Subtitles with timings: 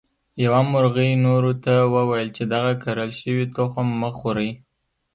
[0.43, 4.51] یوه مرغۍ نورو ته وویل چې دغه کرل شوي تخم مه خورئ.